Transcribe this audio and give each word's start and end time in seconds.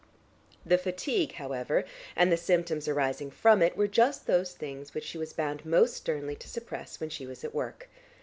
The 0.65 0.79
fatigue, 0.79 1.33
however, 1.33 1.85
and 2.15 2.31
the 2.31 2.35
symptoms 2.35 2.87
arising 2.87 3.29
from 3.29 3.61
it 3.61 3.77
were 3.77 3.87
just 3.87 4.25
those 4.25 4.53
things 4.53 4.95
which 4.95 5.03
she 5.05 5.19
was 5.19 5.31
bound 5.31 5.63
most 5.63 5.95
sternly 5.95 6.35
to 6.37 6.49
suppress 6.49 6.99
when 6.99 7.11
she 7.11 7.27
was 7.27 7.43
at 7.43 7.53
work. 7.53 7.87